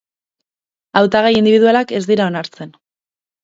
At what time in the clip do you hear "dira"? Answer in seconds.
2.13-2.29